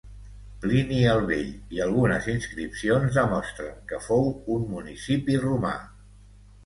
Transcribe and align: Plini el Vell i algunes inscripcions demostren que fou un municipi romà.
Plini 0.61 1.01
el 1.09 1.19
Vell 1.31 1.51
i 1.75 1.81
algunes 1.85 2.29
inscripcions 2.33 3.13
demostren 3.21 3.77
que 3.93 4.01
fou 4.07 4.27
un 4.59 4.65
municipi 4.75 5.37
romà. 5.49 5.79